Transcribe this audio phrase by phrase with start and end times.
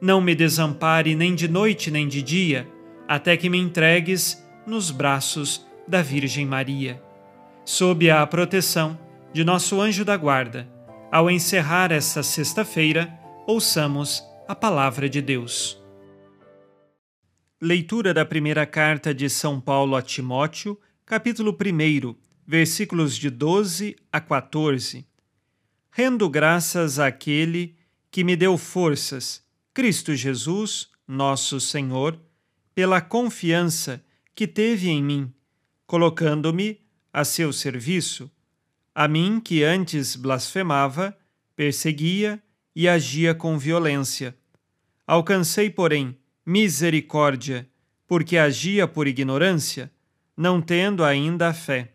[0.00, 2.68] não me desampare nem de noite nem de dia,
[3.08, 7.02] até que me entregues nos braços da Virgem Maria.
[7.64, 8.98] Sob a proteção
[9.32, 10.68] de nosso anjo da guarda,
[11.10, 13.12] ao encerrar esta sexta-feira,
[13.46, 15.80] ouçamos a palavra de Deus.
[17.60, 22.14] Leitura da primeira carta de São Paulo a Timóteo, capítulo 1,
[22.46, 25.06] versículos de 12 a 14.
[25.90, 27.74] Rendo graças àquele
[28.10, 29.45] que me deu forças,
[29.76, 32.18] Cristo Jesus, nosso Senhor,
[32.74, 34.02] pela confiança
[34.34, 35.30] que teve em mim,
[35.86, 36.80] colocando-me
[37.12, 38.30] a seu serviço
[38.94, 41.14] a mim que antes blasfemava,
[41.54, 42.42] perseguia
[42.74, 44.34] e agia com violência.
[45.06, 46.16] Alcancei, porém,
[46.46, 47.68] misericórdia,
[48.06, 49.92] porque agia por ignorância,
[50.34, 51.92] não tendo ainda a fé.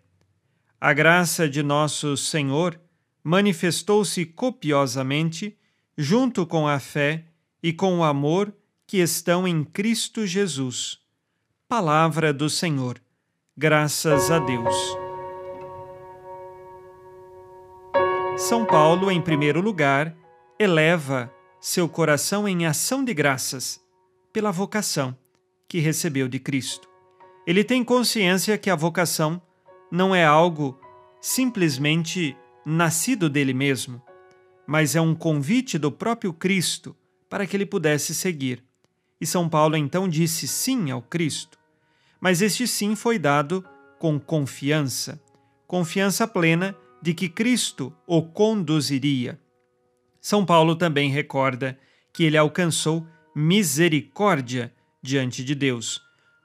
[0.79, 2.79] A graça de nosso Senhor
[3.23, 5.57] manifestou-se copiosamente,
[5.97, 7.25] junto com a fé
[7.61, 8.53] e com o amor
[8.87, 10.99] que estão em Cristo Jesus.
[11.67, 13.01] Palavra do Senhor.
[13.55, 14.75] Graças a Deus.
[18.37, 20.15] São Paulo, em primeiro lugar,
[20.59, 23.79] eleva seu coração em ação de graças
[24.33, 25.15] pela vocação
[25.67, 26.89] que recebeu de Cristo.
[27.45, 29.41] Ele tem consciência que a vocação
[29.91, 30.79] não é algo
[31.21, 32.35] simplesmente
[32.65, 34.01] nascido dele mesmo,
[34.67, 36.95] mas é um convite do próprio Cristo
[37.31, 38.61] para que ele pudesse seguir.
[39.19, 41.57] E São Paulo então disse sim ao Cristo.
[42.19, 43.63] Mas este sim foi dado
[43.97, 45.17] com confiança,
[45.65, 49.39] confiança plena de que Cristo o conduziria.
[50.19, 51.79] São Paulo também recorda
[52.11, 56.01] que ele alcançou misericórdia diante de Deus,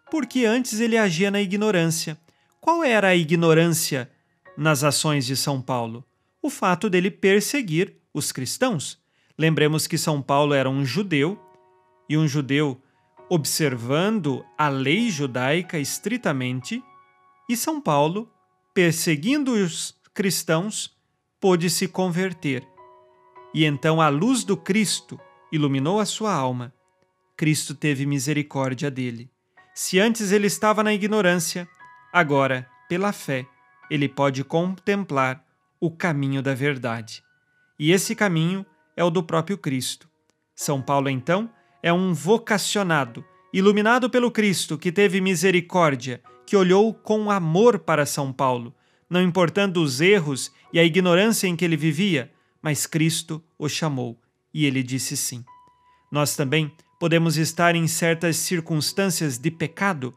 [0.08, 2.16] porque antes ele agia na ignorância.
[2.60, 4.08] Qual era a ignorância
[4.56, 6.04] nas ações de São Paulo?
[6.40, 9.04] O fato dele perseguir os cristãos.
[9.38, 11.38] Lembremos que São Paulo era um judeu
[12.08, 12.80] e um judeu
[13.28, 16.82] observando a lei judaica estritamente,
[17.48, 18.30] e São Paulo,
[18.72, 20.96] perseguindo os cristãos,
[21.40, 22.66] pôde se converter.
[23.52, 25.18] E então a luz do Cristo
[25.52, 26.72] iluminou a sua alma.
[27.36, 29.30] Cristo teve misericórdia dele.
[29.74, 31.68] Se antes ele estava na ignorância,
[32.12, 33.46] agora, pela fé,
[33.90, 35.44] ele pode contemplar
[35.80, 37.22] o caminho da verdade.
[37.78, 38.64] E esse caminho
[38.96, 40.08] é o do próprio Cristo.
[40.54, 41.50] São Paulo, então,
[41.82, 48.32] é um vocacionado, iluminado pelo Cristo, que teve misericórdia, que olhou com amor para São
[48.32, 48.74] Paulo
[49.08, 54.20] não importando os erros e a ignorância em que ele vivia, mas Cristo o chamou
[54.52, 55.44] e ele disse sim.
[56.10, 60.14] Nós também podemos estar em certas circunstâncias de pecado.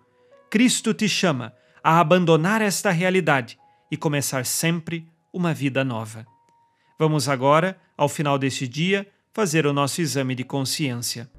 [0.50, 1.54] Cristo te chama
[1.84, 3.58] a abandonar esta realidade
[3.92, 6.26] e começar sempre uma vida nova.
[7.02, 11.32] Vamos agora, ao final deste dia, fazer o nosso exame de consciência.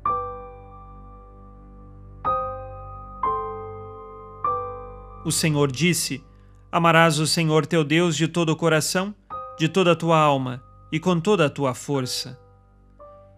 [5.23, 6.25] O Senhor disse:
[6.73, 9.15] Amarás o Senhor teu Deus de todo o coração,
[9.59, 12.41] de toda a tua alma e com toda a tua força.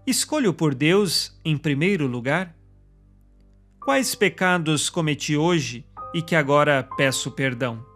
[0.07, 2.55] Escolho por Deus em primeiro lugar?
[3.81, 5.85] Quais pecados cometi hoje
[6.15, 7.92] e que agora peço perdão?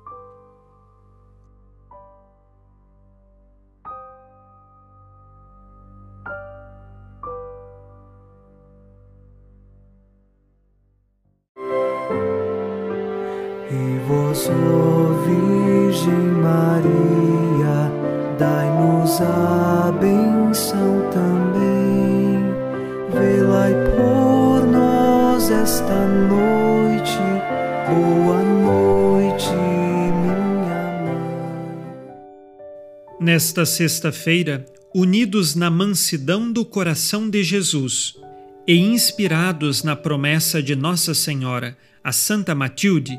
[14.07, 17.91] Vós, ó Virgem Maria,
[18.39, 22.39] dai-nos a benção também.
[23.11, 27.19] Velai por nós esta noite.
[27.89, 31.19] Boa noite, minha mãe.
[33.19, 34.65] Nesta sexta-feira,
[34.95, 38.15] unidos na mansidão do coração de Jesus
[38.69, 43.19] e inspirados na promessa de Nossa Senhora, a Santa Matilde,